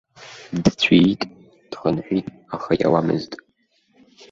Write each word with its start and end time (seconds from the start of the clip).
Дҵәиит, 0.63 1.21
дхынҳәит, 1.71 2.27
аха 2.55 2.71
иауамызт. 2.79 3.31